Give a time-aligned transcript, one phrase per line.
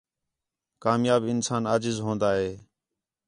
[0.83, 2.51] کامیاب انسان عاجز ہون٘دا ہے